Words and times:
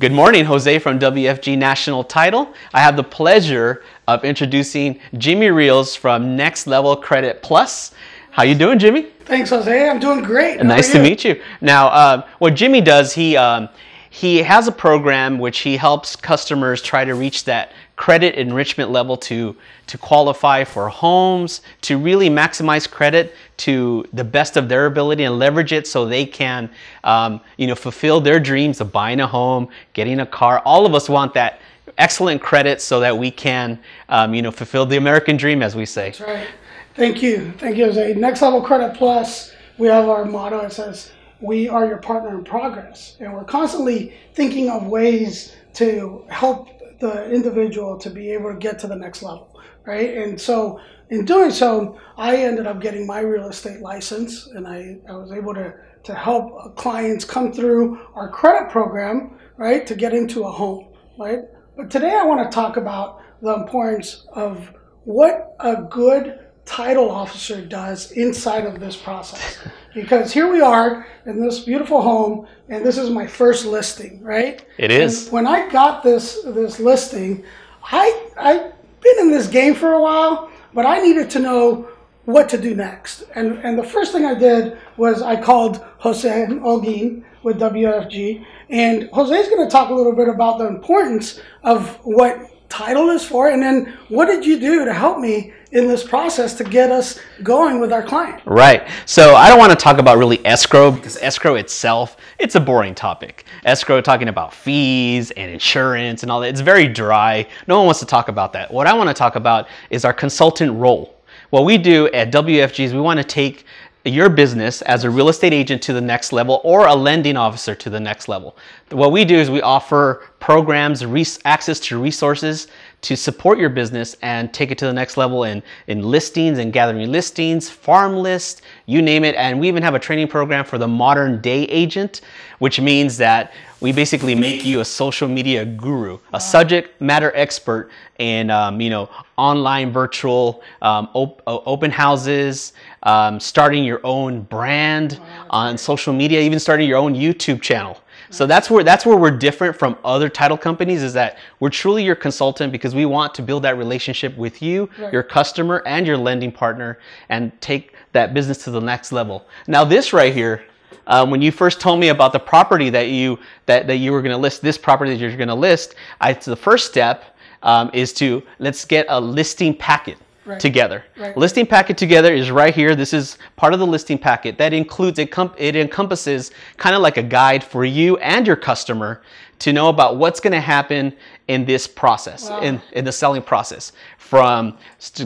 Good 0.00 0.12
morning, 0.12 0.46
Jose 0.46 0.78
from 0.78 0.98
WFG 0.98 1.58
National 1.58 2.02
Title. 2.02 2.54
I 2.72 2.80
have 2.80 2.96
the 2.96 3.04
pleasure 3.04 3.82
of 4.08 4.24
introducing 4.24 4.98
Jimmy 5.18 5.50
Reels 5.50 5.94
from 5.94 6.36
Next 6.36 6.66
Level 6.66 6.96
Credit 6.96 7.42
Plus. 7.42 7.92
How 8.30 8.44
you 8.44 8.54
doing, 8.54 8.78
Jimmy? 8.78 9.10
Thanks, 9.26 9.50
Jose. 9.50 9.90
I'm 9.90 10.00
doing 10.00 10.22
great. 10.22 10.56
How 10.56 10.62
nice 10.62 10.90
to 10.92 11.02
meet 11.02 11.22
you. 11.22 11.42
Now, 11.60 11.88
uh, 11.88 12.26
what 12.38 12.54
Jimmy 12.54 12.80
does, 12.80 13.12
he 13.12 13.36
um, 13.36 13.68
he 14.12 14.38
has 14.38 14.66
a 14.66 14.72
program 14.72 15.38
which 15.38 15.60
he 15.60 15.76
helps 15.76 16.16
customers 16.16 16.82
try 16.82 17.04
to 17.04 17.14
reach 17.14 17.44
that 17.44 17.72
credit 17.94 18.34
enrichment 18.34 18.90
level 18.90 19.16
to 19.16 19.56
to 19.86 19.98
qualify 19.98 20.64
for 20.64 20.88
homes, 20.88 21.62
to 21.80 21.96
really 21.96 22.28
maximize 22.28 22.90
credit 22.90 23.34
to 23.56 24.04
the 24.12 24.24
best 24.24 24.56
of 24.56 24.68
their 24.68 24.86
ability 24.86 25.24
and 25.24 25.38
leverage 25.38 25.72
it 25.72 25.86
so 25.86 26.04
they 26.04 26.24
can, 26.24 26.70
um, 27.04 27.40
you 27.56 27.66
know, 27.66 27.74
fulfill 27.74 28.20
their 28.20 28.38
dreams 28.38 28.80
of 28.80 28.92
buying 28.92 29.20
a 29.20 29.26
home, 29.26 29.68
getting 29.92 30.20
a 30.20 30.26
car. 30.26 30.60
All 30.64 30.86
of 30.86 30.94
us 30.94 31.08
want 31.08 31.34
that 31.34 31.60
excellent 31.98 32.40
credit 32.40 32.80
so 32.80 33.00
that 33.00 33.16
we 33.16 33.30
can, 33.30 33.78
um, 34.08 34.34
you 34.34 34.42
know, 34.42 34.50
fulfill 34.50 34.86
the 34.86 34.96
American 34.96 35.36
dream, 35.36 35.62
as 35.62 35.76
we 35.76 35.86
say. 35.86 36.10
That's 36.10 36.20
right. 36.20 36.48
Thank 36.94 37.22
you. 37.22 37.52
Thank 37.58 37.76
you, 37.76 37.86
Jose. 37.86 38.14
Next 38.14 38.42
Level 38.42 38.62
Credit 38.62 38.96
Plus, 38.96 39.52
we 39.78 39.88
have 39.88 40.08
our 40.08 40.24
motto. 40.24 40.60
It 40.60 40.72
says, 40.72 41.12
we 41.40 41.68
are 41.68 41.86
your 41.86 41.98
partner 41.98 42.36
in 42.36 42.44
progress. 42.44 43.16
And 43.20 43.32
we're 43.32 43.44
constantly 43.44 44.14
thinking 44.34 44.68
of 44.68 44.86
ways 44.86 45.54
to 45.74 46.24
help 46.28 46.68
the 47.00 47.30
individual 47.30 47.98
to 47.98 48.10
be 48.10 48.30
able 48.32 48.52
to 48.52 48.58
get 48.58 48.78
to 48.80 48.86
the 48.86 48.96
next 48.96 49.22
level, 49.22 49.58
right? 49.86 50.16
And 50.16 50.40
so 50.40 50.80
in 51.08 51.24
doing 51.24 51.50
so, 51.50 51.98
I 52.16 52.36
ended 52.36 52.66
up 52.66 52.80
getting 52.80 53.06
my 53.06 53.20
real 53.20 53.48
estate 53.48 53.80
license 53.80 54.46
and 54.48 54.66
I, 54.66 54.98
I 55.08 55.12
was 55.12 55.32
able 55.32 55.54
to, 55.54 55.74
to 56.04 56.14
help 56.14 56.52
uh, 56.58 56.68
clients 56.70 57.24
come 57.24 57.52
through 57.52 58.00
our 58.14 58.28
credit 58.28 58.70
program, 58.70 59.38
right, 59.56 59.86
to 59.86 59.94
get 59.94 60.12
into 60.12 60.44
a 60.44 60.50
home, 60.50 60.88
right? 61.18 61.40
But 61.76 61.90
today 61.90 62.14
I 62.14 62.24
want 62.24 62.48
to 62.48 62.54
talk 62.54 62.76
about 62.76 63.22
the 63.40 63.54
importance 63.54 64.26
of 64.34 64.70
what 65.04 65.56
a 65.60 65.82
good 65.82 66.38
title 66.70 67.10
officer 67.10 67.60
does 67.60 68.12
inside 68.12 68.64
of 68.64 68.78
this 68.80 68.96
process. 68.96 69.58
Because 69.92 70.32
here 70.32 70.48
we 70.48 70.60
are 70.60 71.04
in 71.26 71.40
this 71.40 71.58
beautiful 71.64 72.00
home, 72.00 72.46
and 72.68 72.86
this 72.86 72.96
is 72.96 73.10
my 73.10 73.26
first 73.26 73.66
listing, 73.66 74.22
right? 74.22 74.64
It 74.78 74.92
is. 74.92 75.24
And 75.24 75.32
when 75.32 75.48
I 75.48 75.68
got 75.68 76.04
this 76.04 76.40
this 76.44 76.78
listing, 76.78 77.42
I 77.82 78.04
I've 78.36 78.72
been 79.00 79.18
in 79.18 79.32
this 79.32 79.48
game 79.48 79.74
for 79.74 79.94
a 79.94 80.00
while, 80.00 80.48
but 80.72 80.86
I 80.86 81.00
needed 81.00 81.28
to 81.30 81.40
know 81.40 81.88
what 82.24 82.48
to 82.50 82.56
do 82.56 82.76
next. 82.76 83.24
And 83.34 83.58
and 83.64 83.76
the 83.76 83.82
first 83.82 84.12
thing 84.12 84.24
I 84.24 84.34
did 84.34 84.78
was 84.96 85.22
I 85.22 85.42
called 85.42 85.84
Jose 85.98 86.46
Olguin 86.68 87.24
with 87.42 87.58
WFG, 87.58 88.46
and 88.68 89.10
Jose 89.12 89.34
is 89.34 89.48
going 89.48 89.66
to 89.66 89.70
talk 89.72 89.90
a 89.90 89.94
little 89.94 90.14
bit 90.14 90.28
about 90.28 90.58
the 90.58 90.68
importance 90.68 91.40
of 91.64 91.98
what 92.04 92.48
title 92.70 93.10
is 93.10 93.24
for, 93.24 93.50
and 93.50 93.62
then 93.62 93.98
what 94.08 94.26
did 94.26 94.46
you 94.46 94.58
do 94.58 94.86
to 94.86 94.94
help 94.94 95.18
me 95.18 95.52
in 95.72 95.86
this 95.86 96.02
process 96.02 96.54
to 96.54 96.64
get 96.64 96.90
us 96.90 97.20
going 97.42 97.80
with 97.80 97.92
our 97.92 98.02
client? 98.02 98.40
Right. 98.46 98.88
So 99.04 99.34
I 99.34 99.48
don't 99.48 99.58
want 99.58 99.70
to 99.70 99.76
talk 99.76 99.98
about 99.98 100.16
really 100.16 100.44
escrow 100.46 100.90
because 100.90 101.16
escrow 101.18 101.56
itself, 101.56 102.16
it's 102.38 102.54
a 102.54 102.60
boring 102.60 102.94
topic. 102.94 103.44
Escrow 103.64 104.00
talking 104.00 104.28
about 104.28 104.54
fees 104.54 105.30
and 105.32 105.50
insurance 105.50 106.22
and 106.22 106.32
all 106.32 106.40
that, 106.40 106.48
it's 106.48 106.60
very 106.60 106.88
dry. 106.88 107.46
No 107.66 107.76
one 107.78 107.86
wants 107.86 108.00
to 108.00 108.06
talk 108.06 108.28
about 108.28 108.52
that. 108.54 108.72
What 108.72 108.86
I 108.86 108.94
want 108.94 109.08
to 109.08 109.14
talk 109.14 109.36
about 109.36 109.68
is 109.90 110.04
our 110.04 110.14
consultant 110.14 110.72
role. 110.78 111.16
What 111.50 111.64
we 111.64 111.78
do 111.78 112.06
at 112.12 112.32
WFG 112.32 112.84
is 112.84 112.94
we 112.94 113.00
want 113.00 113.18
to 113.18 113.24
take 113.24 113.64
your 114.04 114.28
business 114.28 114.80
as 114.82 115.04
a 115.04 115.10
real 115.10 115.28
estate 115.28 115.52
agent 115.52 115.82
to 115.82 115.92
the 115.92 116.00
next 116.00 116.32
level 116.32 116.60
or 116.64 116.86
a 116.86 116.94
lending 116.94 117.36
officer 117.36 117.74
to 117.74 117.90
the 117.90 118.00
next 118.00 118.28
level. 118.28 118.56
What 118.90 119.12
we 119.12 119.24
do 119.24 119.36
is 119.36 119.50
we 119.50 119.60
offer 119.60 120.26
programs, 120.40 121.04
access 121.44 121.78
to 121.80 122.00
resources 122.00 122.68
to 123.02 123.16
support 123.16 123.58
your 123.58 123.70
business 123.70 124.16
and 124.22 124.52
take 124.52 124.70
it 124.70 124.78
to 124.78 124.84
the 124.84 124.92
next 124.92 125.16
level 125.16 125.44
in, 125.44 125.62
in 125.86 126.02
listings 126.02 126.58
and 126.58 126.72
gathering 126.72 127.10
listings, 127.10 127.70
farm 127.70 128.16
lists, 128.16 128.62
you 128.86 129.00
name 129.00 129.24
it. 129.24 129.34
And 129.36 129.58
we 129.58 129.68
even 129.68 129.82
have 129.82 129.94
a 129.94 129.98
training 129.98 130.28
program 130.28 130.64
for 130.64 130.76
the 130.76 130.88
modern 130.88 131.40
day 131.40 131.62
agent, 131.64 132.20
which 132.58 132.80
means 132.80 133.16
that 133.16 133.52
we 133.80 133.92
basically 133.92 134.34
make 134.34 134.64
you 134.64 134.80
a 134.80 134.84
social 134.84 135.26
media 135.26 135.64
guru, 135.64 136.18
a 136.34 136.40
subject 136.40 137.00
matter 137.00 137.32
expert 137.34 137.90
in 138.18 138.50
um, 138.50 138.78
you 138.80 138.90
know 138.90 139.08
online 139.38 139.90
virtual 139.90 140.62
um, 140.82 141.08
op 141.14 141.42
open 141.46 141.90
houses, 141.90 142.74
um, 143.04 143.40
starting 143.40 143.82
your 143.82 144.00
own 144.04 144.42
brand 144.42 145.18
on 145.48 145.78
social 145.78 146.12
media, 146.12 146.40
even 146.40 146.58
starting 146.60 146.86
your 146.86 146.98
own 146.98 147.14
YouTube 147.14 147.62
channel. 147.62 147.98
So 148.30 148.46
that's 148.46 148.70
where 148.70 148.84
that's 148.84 149.04
where 149.04 149.16
we're 149.16 149.36
different 149.36 149.76
from 149.76 149.98
other 150.04 150.28
title 150.28 150.56
companies 150.56 151.02
is 151.02 151.12
that 151.14 151.38
we're 151.58 151.70
truly 151.70 152.04
your 152.04 152.14
consultant 152.14 152.72
because 152.72 152.94
we 152.94 153.04
want 153.04 153.34
to 153.34 153.42
build 153.42 153.64
that 153.64 153.76
relationship 153.76 154.36
with 154.36 154.62
you, 154.62 154.88
right. 154.98 155.12
your 155.12 155.24
customer, 155.24 155.82
and 155.84 156.06
your 156.06 156.16
lending 156.16 156.52
partner, 156.52 156.98
and 157.28 157.58
take 157.60 157.94
that 158.12 158.32
business 158.32 158.62
to 158.64 158.70
the 158.70 158.80
next 158.80 159.10
level. 159.10 159.46
Now 159.66 159.84
this 159.84 160.12
right 160.12 160.32
here, 160.32 160.64
um, 161.08 161.30
when 161.30 161.42
you 161.42 161.50
first 161.50 161.80
told 161.80 161.98
me 161.98 162.08
about 162.08 162.32
the 162.32 162.38
property 162.38 162.88
that 162.90 163.08
you 163.08 163.38
that, 163.66 163.88
that 163.88 163.96
you 163.96 164.12
were 164.12 164.22
going 164.22 164.32
to 164.32 164.38
list, 164.38 164.62
this 164.62 164.78
property 164.78 165.10
that 165.10 165.18
you're 165.18 165.36
going 165.36 165.48
to 165.48 165.54
list, 165.54 165.96
I, 166.20 166.32
the 166.32 166.56
first 166.56 166.86
step 166.86 167.36
um, 167.64 167.90
is 167.92 168.12
to 168.14 168.42
let's 168.60 168.84
get 168.84 169.06
a 169.08 169.20
listing 169.20 169.74
packet 169.74 170.18
right. 170.50 170.60
together. 170.60 171.04
Right. 171.16 171.36
Listing 171.36 171.66
packet 171.66 171.96
together 171.96 172.34
is 172.34 172.50
right 172.50 172.74
here. 172.74 172.94
This 172.94 173.12
is 173.12 173.38
part 173.56 173.72
of 173.72 173.80
the 173.80 173.86
listing 173.86 174.18
packet. 174.18 174.58
That 174.58 174.72
includes, 174.72 175.18
it, 175.18 175.30
it 175.58 175.76
encompasses 175.76 176.50
kind 176.76 176.94
of 176.94 177.02
like 177.02 177.16
a 177.16 177.22
guide 177.22 177.64
for 177.64 177.84
you 177.84 178.16
and 178.18 178.46
your 178.46 178.56
customer 178.56 179.22
to 179.60 179.72
know 179.72 179.88
about 179.88 180.16
what's 180.16 180.40
going 180.40 180.52
to 180.52 180.60
happen 180.60 181.14
in 181.48 181.64
this 181.64 181.86
process, 181.86 182.48
wow. 182.48 182.60
in, 182.60 182.80
in 182.92 183.04
the 183.04 183.12
selling 183.12 183.42
process, 183.42 183.92
from 184.18 184.76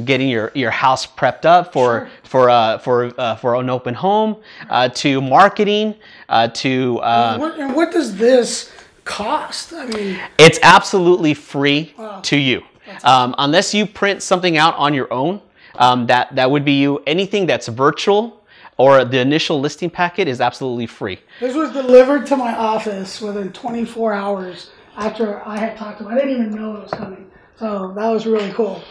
getting 0.05 0.29
your, 0.29 0.51
your 0.55 0.71
house 0.71 1.07
prepped 1.07 1.45
up 1.45 1.73
for 1.73 2.01
sure. 2.01 2.11
for 2.25 2.51
uh, 2.51 2.79
for 2.79 3.13
uh, 3.21 3.37
for 3.37 3.55
an 3.57 3.71
open 3.71 3.95
home, 3.95 4.37
uh, 4.71 4.89
to 4.89 5.21
marketing, 5.21 5.95
uh, 6.29 6.49
to. 6.49 6.99
Uh, 7.01 7.33
and 7.33 7.41
what, 7.41 7.59
and 7.59 7.77
what 7.77 7.93
does 7.93 8.17
this 8.17 8.73
cost? 9.05 9.73
I 9.73 9.87
mean, 9.87 10.19
it's 10.39 10.59
absolutely 10.63 11.35
free 11.35 11.95
wow. 11.97 12.21
to 12.23 12.37
you. 12.37 12.63
Um, 13.03 13.35
unless 13.39 13.75
you 13.75 13.87
print 13.87 14.23
something 14.23 14.57
out 14.57 14.75
on 14.77 14.95
your 14.95 15.13
own, 15.13 15.41
um, 15.77 16.07
that, 16.07 16.35
that 16.37 16.51
would 16.51 16.65
be 16.65 16.81
you. 16.81 17.03
Anything 17.07 17.47
that's 17.47 17.69
virtual 17.69 18.45
or 18.77 19.05
the 19.05 19.21
initial 19.21 19.61
listing 19.61 19.91
packet 19.91 20.29
is 20.29 20.41
absolutely 20.41 20.87
free. 20.87 21.19
This 21.41 21.55
was 21.55 21.73
delivered 21.73 22.27
to 22.27 22.37
my 22.37 22.55
office 22.55 23.21
within 23.21 23.53
24 23.53 24.13
hours 24.13 24.71
after 24.97 25.47
I 25.47 25.59
had 25.59 25.77
talked 25.77 25.99
to 25.99 26.05
him. 26.05 26.13
I 26.13 26.15
didn't 26.17 26.33
even 26.35 26.55
know 26.55 26.77
it 26.77 26.83
was 26.83 26.91
coming. 26.93 27.31
So 27.57 27.93
that 27.95 28.09
was 28.09 28.27
really 28.27 28.53
cool. 28.53 28.83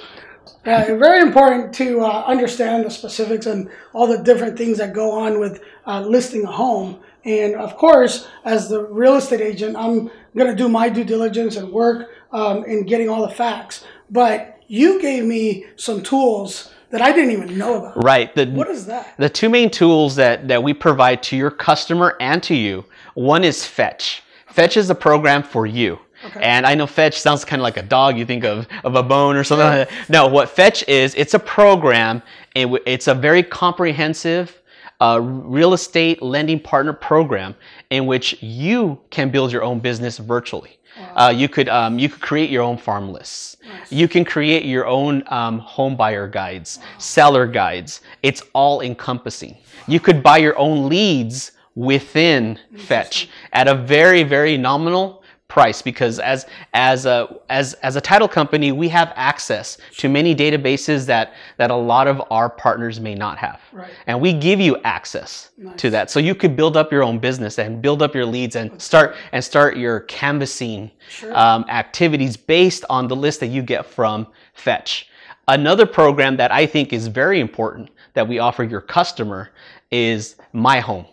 Uh, 0.65 0.85
very 0.97 1.21
important 1.21 1.73
to 1.75 2.01
uh, 2.01 2.23
understand 2.25 2.85
the 2.85 2.89
specifics 2.89 3.45
and 3.45 3.69
all 3.91 4.07
the 4.07 4.23
different 4.23 4.57
things 4.57 4.77
that 4.77 4.93
go 4.93 5.11
on 5.11 5.39
with 5.39 5.61
uh, 5.85 6.01
listing 6.01 6.43
a 6.45 6.51
home. 6.51 6.99
And 7.25 7.55
of 7.55 7.75
course, 7.77 8.27
as 8.45 8.69
the 8.69 8.85
real 8.85 9.15
estate 9.15 9.41
agent, 9.41 9.75
I'm 9.75 10.09
going 10.35 10.49
to 10.49 10.55
do 10.55 10.69
my 10.69 10.89
due 10.89 11.03
diligence 11.03 11.55
and 11.55 11.71
work 11.71 12.09
um, 12.31 12.63
in 12.65 12.85
getting 12.85 13.09
all 13.09 13.21
the 13.27 13.33
facts. 13.33 13.85
But 14.09 14.61
you 14.67 15.01
gave 15.01 15.23
me 15.25 15.65
some 15.75 16.01
tools 16.01 16.71
that 16.89 17.01
I 17.01 17.11
didn't 17.11 17.31
even 17.31 17.57
know 17.57 17.79
about. 17.79 18.03
Right. 18.03 18.33
The, 18.35 18.45
what 18.47 18.69
is 18.69 18.85
that? 18.85 19.15
The 19.17 19.29
two 19.29 19.49
main 19.49 19.69
tools 19.69 20.15
that, 20.15 20.47
that 20.47 20.61
we 20.61 20.73
provide 20.73 21.23
to 21.23 21.35
your 21.35 21.51
customer 21.51 22.15
and 22.19 22.41
to 22.43 22.55
you. 22.55 22.85
One 23.15 23.43
is 23.43 23.65
Fetch. 23.65 24.23
Fetch 24.47 24.77
is 24.77 24.89
a 24.89 24.95
program 24.95 25.41
for 25.41 25.65
you. 25.65 25.99
Okay. 26.25 26.41
And 26.41 26.65
I 26.65 26.75
know 26.75 26.87
Fetch 26.87 27.19
sounds 27.19 27.43
kind 27.43 27.59
of 27.59 27.63
like 27.63 27.77
a 27.77 27.83
dog. 27.83 28.17
You 28.17 28.25
think 28.25 28.45
of, 28.45 28.67
of 28.83 28.95
a 28.95 29.03
bone 29.03 29.35
or 29.35 29.43
something 29.43 29.65
like 29.65 29.89
that. 29.89 30.09
No, 30.09 30.27
what 30.27 30.49
Fetch 30.49 30.87
is, 30.87 31.13
it's 31.15 31.33
a 31.33 31.39
program. 31.39 32.21
It's 32.55 33.07
a 33.07 33.13
very 33.15 33.43
comprehensive 33.43 34.61
uh, 34.99 35.19
real 35.21 35.73
estate 35.73 36.21
lending 36.21 36.59
partner 36.59 36.93
program 36.93 37.55
in 37.89 38.05
which 38.05 38.41
you 38.41 38.99
can 39.09 39.29
build 39.29 39.51
your 39.51 39.63
own 39.63 39.79
business 39.79 40.17
virtually. 40.17 40.79
Wow. 40.97 41.13
Uh, 41.15 41.29
you 41.31 41.49
could 41.49 41.69
um, 41.69 41.97
you 41.97 42.07
could 42.07 42.21
create 42.21 42.49
your 42.49 42.61
own 42.61 42.77
farm 42.77 43.11
lists. 43.11 43.57
Nice. 43.67 43.91
You 43.91 44.07
can 44.07 44.23
create 44.23 44.65
your 44.65 44.85
own 44.85 45.23
um, 45.27 45.59
home 45.59 45.95
buyer 45.95 46.27
guides, 46.27 46.77
wow. 46.79 46.85
seller 46.99 47.47
guides. 47.47 48.01
It's 48.21 48.43
all 48.53 48.81
encompassing. 48.81 49.57
You 49.87 49.99
could 49.99 50.21
buy 50.21 50.37
your 50.37 50.57
own 50.57 50.87
leads 50.87 51.53
within 51.75 52.59
Fetch 52.77 53.27
at 53.53 53.67
a 53.67 53.73
very 53.73 54.21
very 54.21 54.57
nominal 54.57 55.22
price 55.53 55.83
because 55.83 56.17
as 56.17 56.47
as 56.73 57.05
a 57.05 57.39
as 57.47 57.75
as 57.83 57.95
a 57.95 58.01
title 58.01 58.27
company 58.27 58.71
we 58.71 58.89
have 58.89 59.13
access 59.15 59.77
to 59.95 60.09
many 60.09 60.33
databases 60.35 61.05
that 61.05 61.35
that 61.57 61.69
a 61.69 61.75
lot 61.75 62.07
of 62.07 62.19
our 62.31 62.49
partners 62.49 62.99
may 62.99 63.13
not 63.13 63.37
have 63.37 63.61
right. 63.71 63.91
and 64.07 64.19
we 64.19 64.33
give 64.33 64.59
you 64.59 64.75
access 64.77 65.51
nice. 65.57 65.75
to 65.77 65.91
that 65.91 66.09
so 66.09 66.19
you 66.19 66.33
could 66.33 66.55
build 66.55 66.75
up 66.75 66.91
your 66.91 67.03
own 67.03 67.19
business 67.19 67.59
and 67.59 67.83
build 67.83 68.01
up 68.01 68.15
your 68.15 68.25
leads 68.25 68.55
and 68.55 68.81
start 68.81 69.15
and 69.31 69.43
start 69.43 69.77
your 69.77 69.99
canvassing 69.99 70.89
sure. 71.07 71.37
um, 71.37 71.63
activities 71.69 72.35
based 72.35 72.83
on 72.89 73.07
the 73.07 73.15
list 73.15 73.39
that 73.39 73.47
you 73.49 73.61
get 73.61 73.85
from 73.85 74.25
fetch 74.55 75.07
another 75.49 75.85
program 75.85 76.35
that 76.35 76.51
i 76.51 76.65
think 76.65 76.91
is 76.91 77.05
very 77.05 77.39
important 77.39 77.91
that 78.15 78.27
we 78.27 78.39
offer 78.39 78.63
your 78.63 78.81
customer 78.81 79.51
is 79.91 80.35
my 80.51 80.79
home 80.79 81.05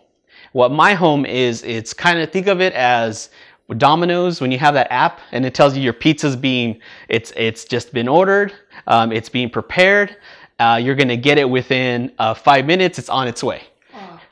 what 0.53 0.71
my 0.71 0.95
home 0.95 1.27
is 1.27 1.63
it's 1.63 1.93
kind 1.93 2.19
of 2.19 2.31
think 2.31 2.47
of 2.47 2.59
it 2.59 2.73
as 2.73 3.29
with 3.71 3.79
Domino's, 3.79 4.41
when 4.41 4.51
you 4.51 4.57
have 4.57 4.73
that 4.73 4.91
app 4.91 5.21
and 5.31 5.45
it 5.45 5.53
tells 5.53 5.77
you 5.77 5.81
your 5.81 5.93
pizza's 5.93 6.35
being, 6.35 6.81
it's 7.07 7.31
it's 7.37 7.63
just 7.63 7.93
been 7.93 8.09
ordered, 8.09 8.51
um, 8.85 9.13
it's 9.13 9.29
being 9.29 9.49
prepared, 9.49 10.17
uh, 10.59 10.77
you're 10.83 10.93
gonna 10.93 11.15
get 11.15 11.37
it 11.37 11.49
within 11.49 12.11
uh, 12.19 12.33
five 12.33 12.65
minutes. 12.65 12.99
It's 12.99 13.07
on 13.07 13.29
its 13.29 13.41
way. 13.41 13.63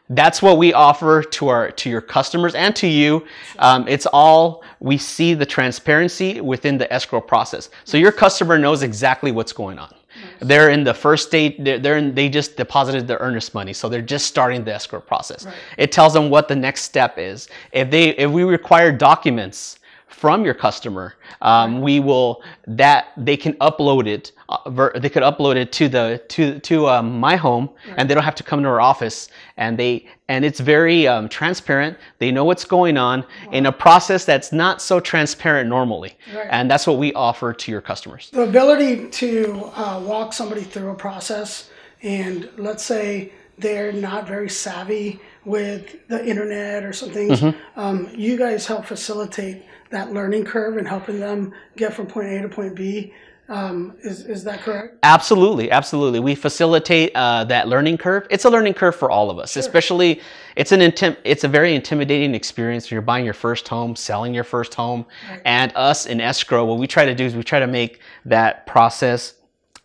That's 0.10 0.42
what 0.42 0.58
we 0.58 0.74
offer 0.74 1.24
to 1.24 1.48
our 1.48 1.72
to 1.72 1.90
your 1.90 2.02
customers 2.02 2.54
and 2.54 2.76
to 2.76 2.88
you. 2.88 3.26
Um, 3.60 3.88
it's 3.88 4.06
all 4.08 4.62
we 4.82 4.98
see 4.98 5.34
the 5.36 5.46
transparency 5.46 6.42
within 6.42 6.78
the 6.78 6.92
escrow 6.92 7.22
process, 7.22 7.70
so 7.86 7.96
your 7.96 8.12
customer 8.12 8.60
knows 8.60 8.84
exactly 8.84 9.32
what's 9.32 9.54
going 9.54 9.80
on. 9.80 9.96
They're 10.40 10.70
in 10.70 10.84
the 10.84 10.94
first 10.94 11.28
state. 11.28 11.64
They're, 11.64 11.80
they're 11.80 11.98
in, 11.98 12.16
they 12.16 12.30
just 12.30 12.56
deposited 12.56 13.08
their 13.08 13.18
earnest 13.20 13.54
money, 13.54 13.74
so 13.74 13.90
they're 13.90 14.02
just 14.02 14.26
starting 14.26 14.64
the 14.64 14.74
escrow 14.74 15.02
process. 15.02 15.46
It 15.78 15.92
tells 15.92 16.14
them 16.14 16.30
what 16.30 16.48
the 16.48 16.56
next 16.56 16.84
step 16.84 17.18
is. 17.18 17.50
If 17.72 17.92
they 17.92 18.10
if 18.10 18.32
we 18.32 18.44
require 18.44 18.92
documents 18.92 19.79
from 20.10 20.44
your 20.44 20.54
customer, 20.54 21.16
um, 21.42 21.82
we 21.82 22.00
will 22.00 22.42
that 22.68 23.08
they 23.18 23.38
can 23.38 23.54
upload 23.54 24.08
it. 24.08 24.32
Uh, 24.50 24.70
ver- 24.70 24.94
they 25.00 25.10
could 25.10 25.24
upload 25.24 25.56
it 25.56 25.72
to 25.72 25.88
the 25.88 26.22
to 26.30 26.60
to 26.60 26.88
um, 26.88 27.20
my 27.20 27.36
home, 27.36 27.70
and 27.98 28.10
they 28.10 28.14
don't 28.14 28.24
have 28.24 28.36
to 28.36 28.44
come 28.44 28.62
to 28.64 28.68
our 28.70 28.82
office. 28.82 29.30
And 29.58 29.78
they 29.78 30.08
and 30.28 30.44
it's 30.44 30.60
very 30.60 31.08
um, 31.08 31.30
transparent. 31.30 31.98
They 32.18 32.32
know 32.32 32.44
what's 32.44 32.66
going 32.66 32.98
on 32.98 33.24
in 33.52 33.66
a 33.68 33.72
process 33.72 34.26
that's 34.26 34.52
not 34.52 34.82
so 34.82 35.00
transparent 35.00 35.70
normally, 35.70 36.18
Right. 36.36 36.48
and 36.50 36.70
that's 36.70 36.86
what 36.88 36.98
we 36.98 37.14
offer 37.14 37.54
to 37.54 37.72
your 37.72 37.82
customers. 37.82 38.30
the 38.32 38.42
ability 38.44 39.10
to 39.10 39.72
uh, 39.76 40.00
walk 40.04 40.34
somebody 40.34 40.62
through 40.64 40.90
a 40.90 40.96
process 40.96 41.70
and 42.02 42.50
let's 42.58 42.84
say 42.84 43.32
they're 43.58 43.92
not 43.92 44.26
very 44.28 44.50
savvy 44.50 45.20
with 45.46 46.08
the 46.08 46.26
internet 46.26 46.84
or 46.84 46.94
some 46.94 47.10
things 47.12 47.44
um, 47.76 48.10
you 48.16 48.38
guys 48.38 48.66
help 48.68 48.86
facilitate 48.86 49.64
that 49.92 50.14
learning 50.14 50.46
curve 50.46 50.78
and 50.78 50.88
helping 50.88 51.20
them 51.20 51.54
get 51.76 51.94
from 51.94 52.08
point 52.08 52.28
a 52.28 52.42
to 52.42 52.50
point 52.50 52.76
b 52.76 53.14
um, 53.48 53.96
is, 54.04 54.26
is 54.26 54.44
that 54.44 54.62
correct 54.62 55.00
Absolutely, 55.02 55.72
absolutely. 55.72 56.20
We 56.20 56.36
facilitate 56.36 57.12
uh, 57.16 57.46
that 57.46 57.68
learning 57.68 57.98
curve. 57.98 58.28
It's 58.30 58.46
a 58.46 58.50
learning 58.50 58.76
curve 58.76 58.96
for 58.96 59.10
all 59.10 59.32
of 59.32 59.40
us, 59.40 59.56
especially 59.56 60.22
it's 60.56 60.72
an 60.72 60.82
intim- 60.82 61.18
it's 61.24 61.44
a 61.44 61.48
very 61.48 61.74
intimidating 61.74 62.36
experience 62.36 62.86
when 62.86 62.96
you're 62.96 63.02
buying 63.02 63.26
your 63.26 63.34
first 63.34 63.68
home, 63.68 63.96
selling 63.96 64.34
your 64.36 64.44
first 64.44 64.76
home, 64.76 65.06
and 65.46 65.72
us 65.76 66.06
in 66.06 66.22
escrow. 66.22 66.64
What 66.66 66.78
we 66.78 66.86
try 66.86 67.06
to 67.06 67.16
do 67.16 67.26
is 67.26 67.36
we 67.36 67.44
try 67.44 67.60
to 67.60 67.68
make 67.68 68.02
that 68.26 68.68
process 68.68 69.34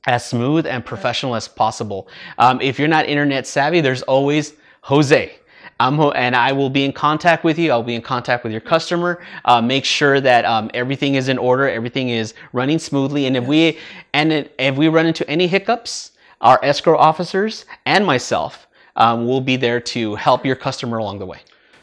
as 0.06 0.24
smooth 0.24 0.66
and 0.66 0.84
professional 0.84 1.34
as 1.34 1.48
possible. 1.48 2.08
Um, 2.38 2.60
if 2.60 2.78
you're 2.78 2.88
not 2.88 3.06
internet 3.06 3.46
savvy, 3.46 3.80
there's 3.80 4.02
always 4.02 4.54
Jose. 4.82 5.38
I'm, 5.80 5.96
ho- 5.96 6.12
and 6.12 6.36
I 6.36 6.52
will 6.52 6.70
be 6.70 6.84
in 6.84 6.92
contact 6.92 7.44
with 7.44 7.58
you. 7.58 7.70
I'll 7.70 7.82
be 7.82 7.94
in 7.94 8.02
contact 8.02 8.44
with 8.44 8.52
your 8.52 8.60
customer. 8.60 9.22
Uh, 9.44 9.60
make 9.60 9.84
sure 9.84 10.20
that 10.20 10.44
um, 10.44 10.70
everything 10.74 11.16
is 11.16 11.28
in 11.28 11.38
order, 11.38 11.68
everything 11.68 12.10
is 12.10 12.34
running 12.52 12.78
smoothly. 12.78 13.26
And 13.26 13.36
if 13.36 13.44
we 13.44 13.78
and 14.12 14.32
it, 14.32 14.54
if 14.58 14.76
we 14.76 14.88
run 14.88 15.06
into 15.06 15.28
any 15.28 15.46
hiccups, 15.46 16.12
our 16.40 16.60
escrow 16.62 16.96
officers 16.96 17.64
and 17.86 18.06
myself 18.06 18.68
um, 18.96 19.26
will 19.26 19.40
be 19.40 19.56
there 19.56 19.80
to 19.80 20.14
help 20.14 20.44
your 20.46 20.56
customer 20.56 20.98
along 20.98 21.18
the 21.18 21.26
way. 21.26 21.40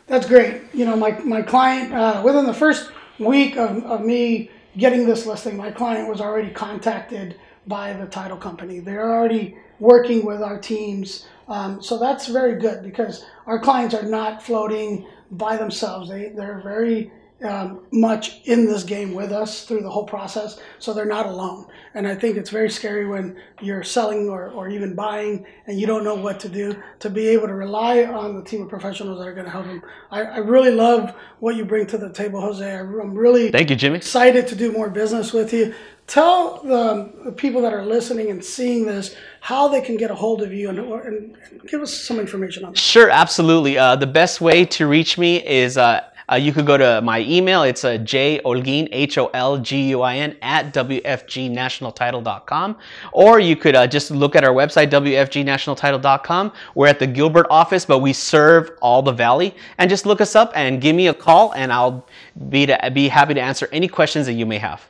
That's 0.07 0.27
great. 0.27 0.61
You 0.73 0.85
know, 0.85 0.95
my, 0.95 1.11
my 1.19 1.41
client, 1.41 1.93
uh, 1.93 2.21
within 2.23 2.45
the 2.45 2.53
first 2.53 2.91
week 3.19 3.57
of, 3.57 3.83
of 3.85 4.03
me 4.03 4.51
getting 4.77 5.05
this 5.05 5.25
listing, 5.25 5.57
my 5.57 5.71
client 5.71 6.07
was 6.07 6.21
already 6.21 6.49
contacted 6.49 7.39
by 7.67 7.93
the 7.93 8.05
title 8.05 8.37
company. 8.37 8.79
They're 8.79 9.11
already 9.11 9.57
working 9.79 10.25
with 10.25 10.41
our 10.41 10.59
teams. 10.59 11.25
Um, 11.51 11.83
so 11.83 11.97
that's 11.97 12.27
very 12.27 12.55
good 12.55 12.81
because 12.81 13.25
our 13.45 13.59
clients 13.59 13.93
are 13.93 14.03
not 14.03 14.41
floating 14.41 15.05
by 15.31 15.57
themselves. 15.57 16.09
They, 16.09 16.29
they're 16.29 16.61
very 16.63 17.11
um, 17.43 17.81
much 17.91 18.41
in 18.45 18.65
this 18.65 18.83
game 18.83 19.13
with 19.13 19.31
us 19.31 19.65
through 19.65 19.81
the 19.81 19.89
whole 19.89 20.05
process, 20.05 20.59
so 20.79 20.93
they're 20.93 21.05
not 21.05 21.25
alone. 21.25 21.65
And 21.93 22.07
I 22.07 22.15
think 22.15 22.37
it's 22.37 22.49
very 22.49 22.69
scary 22.69 23.05
when 23.05 23.35
you're 23.61 23.83
selling 23.83 24.29
or, 24.29 24.49
or 24.51 24.69
even 24.69 24.95
buying 24.95 25.45
and 25.67 25.79
you 25.79 25.87
don't 25.87 26.03
know 26.03 26.15
what 26.15 26.39
to 26.41 26.49
do. 26.49 26.81
To 26.99 27.09
be 27.09 27.27
able 27.29 27.47
to 27.47 27.53
rely 27.53 28.03
on 28.03 28.35
the 28.35 28.43
team 28.43 28.61
of 28.61 28.69
professionals 28.69 29.19
that 29.19 29.27
are 29.27 29.33
going 29.33 29.45
to 29.45 29.51
help 29.51 29.65
them. 29.65 29.81
I, 30.11 30.21
I 30.21 30.37
really 30.37 30.71
love 30.71 31.13
what 31.39 31.55
you 31.55 31.65
bring 31.65 31.87
to 31.87 31.97
the 31.97 32.11
table, 32.11 32.39
Jose. 32.41 32.63
I, 32.63 32.79
I'm 32.79 33.15
really 33.15 33.51
Thank 33.51 33.69
you, 33.69 33.75
Jimmy. 33.75 33.97
excited 33.97 34.47
to 34.47 34.55
do 34.55 34.71
more 34.71 34.89
business 34.89 35.33
with 35.33 35.51
you. 35.51 35.73
Tell 36.07 36.61
the, 36.63 37.11
the 37.25 37.31
people 37.31 37.61
that 37.61 37.73
are 37.73 37.85
listening 37.85 38.31
and 38.31 38.43
seeing 38.43 38.85
this 38.85 39.15
how 39.39 39.67
they 39.69 39.81
can 39.81 39.97
get 39.97 40.11
a 40.11 40.15
hold 40.15 40.41
of 40.41 40.51
you 40.51 40.69
and, 40.69 40.79
or, 40.79 41.01
and 41.01 41.37
give 41.67 41.81
us 41.81 41.93
some 41.93 42.19
information 42.19 42.65
on 42.65 42.73
that. 42.73 42.77
Sure, 42.77 43.09
absolutely. 43.09 43.77
Uh, 43.77 43.95
the 43.95 44.07
best 44.07 44.41
way 44.41 44.65
to 44.65 44.87
reach 44.87 45.17
me 45.17 45.45
is 45.45 45.77
uh, 45.77 46.01
uh, 46.29 46.35
you 46.35 46.51
could 46.51 46.65
go 46.65 46.77
to 46.77 47.01
my 47.01 47.21
email. 47.21 47.63
It's 47.63 47.83
uh, 47.83 47.97
jolguin, 47.97 48.87
H-O-L-G-U-I-N, 48.91 50.37
at 50.41 50.73
wfgnationaltitle.com. 50.73 52.77
Or 53.13 53.39
you 53.39 53.55
could 53.55 53.75
uh, 53.75 53.87
just 53.87 54.11
look 54.11 54.35
at 54.35 54.43
our 54.43 54.53
website, 54.53 54.89
wfgnationaltitle.com. 54.89 56.53
We're 56.75 56.87
at 56.87 56.99
the 56.99 57.07
Gilbert 57.07 57.47
office, 57.49 57.85
but 57.85 57.99
we 57.99 58.13
serve 58.13 58.71
all 58.81 59.01
the 59.01 59.11
valley. 59.11 59.55
And 59.77 59.89
just 59.89 60.05
look 60.05 60.21
us 60.21 60.35
up 60.35 60.51
and 60.55 60.81
give 60.81 60.95
me 60.95 61.07
a 61.07 61.13
call, 61.13 61.53
and 61.53 61.71
I'll 61.71 62.05
be, 62.49 62.65
to, 62.65 62.91
be 62.93 63.07
happy 63.07 63.33
to 63.33 63.41
answer 63.41 63.67
any 63.71 63.87
questions 63.87 64.25
that 64.25 64.33
you 64.33 64.45
may 64.45 64.57
have. 64.57 64.87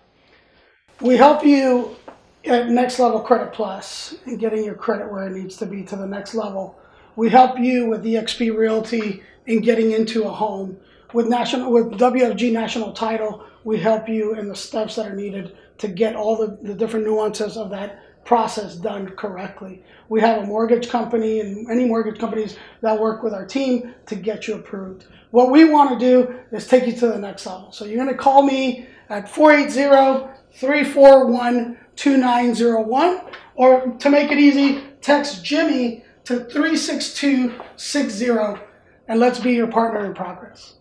We 1.01 1.17
help 1.17 1.43
you 1.43 1.95
at 2.45 2.69
Next 2.69 2.99
Level 2.99 3.19
Credit 3.19 3.53
Plus 3.53 4.15
and 4.25 4.39
getting 4.39 4.63
your 4.63 4.75
credit 4.75 5.11
where 5.11 5.27
it 5.27 5.31
needs 5.31 5.57
to 5.57 5.65
be 5.65 5.83
to 5.83 5.95
the 5.95 6.07
next 6.07 6.33
level. 6.33 6.79
We 7.15 7.29
help 7.29 7.59
you 7.59 7.87
with 7.87 8.03
EXP 8.03 8.55
Realty 8.55 9.21
in 9.45 9.61
getting 9.61 9.91
into 9.91 10.23
a 10.23 10.31
home. 10.31 10.77
With 11.13 11.27
national 11.27 11.71
with 11.71 11.91
WFG 11.91 12.51
National 12.53 12.93
Title, 12.93 13.43
we 13.63 13.79
help 13.79 14.07
you 14.07 14.35
in 14.35 14.47
the 14.47 14.55
steps 14.55 14.95
that 14.95 15.07
are 15.07 15.15
needed 15.15 15.57
to 15.79 15.89
get 15.89 16.15
all 16.15 16.37
the, 16.37 16.57
the 16.61 16.73
different 16.73 17.05
nuances 17.05 17.57
of 17.57 17.69
that 17.71 17.99
process 18.23 18.75
done 18.75 19.09
correctly. 19.09 19.83
We 20.07 20.21
have 20.21 20.43
a 20.43 20.45
mortgage 20.45 20.87
company 20.89 21.41
and 21.41 21.69
any 21.69 21.83
mortgage 21.85 22.17
companies 22.19 22.55
that 22.81 22.99
work 22.99 23.23
with 23.23 23.33
our 23.33 23.45
team 23.45 23.93
to 24.05 24.15
get 24.15 24.47
you 24.47 24.55
approved. 24.55 25.05
What 25.31 25.51
we 25.51 25.65
want 25.65 25.91
to 25.91 25.99
do 25.99 26.39
is 26.51 26.65
take 26.67 26.87
you 26.87 26.93
to 26.93 27.07
the 27.07 27.17
next 27.17 27.45
level. 27.45 27.69
So 27.71 27.85
you're 27.85 27.97
going 27.97 28.07
to 28.07 28.15
call 28.15 28.43
me 28.43 28.87
at 29.09 29.27
480 29.27 30.29
341 30.53 31.77
2901 31.95 33.21
or 33.55 33.87
to 33.99 34.09
make 34.09 34.31
it 34.31 34.37
easy, 34.37 34.83
text 35.01 35.43
Jimmy 35.43 36.05
to 36.23 36.45
36260 36.45 38.29
and 39.07 39.19
let's 39.19 39.39
be 39.39 39.53
your 39.53 39.67
partner 39.67 40.05
in 40.05 40.13
progress. 40.13 40.75